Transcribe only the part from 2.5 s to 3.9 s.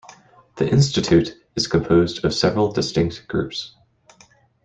distinct groups.